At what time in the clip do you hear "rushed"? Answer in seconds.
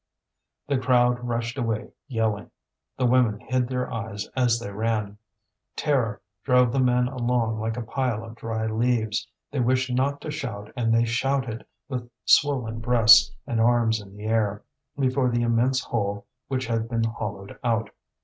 1.19-1.59